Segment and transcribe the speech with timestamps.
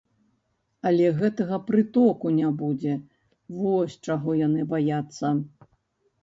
[0.91, 2.95] Але гэтага прытоку не будзе,
[3.59, 5.27] вось чаго яны баяцца.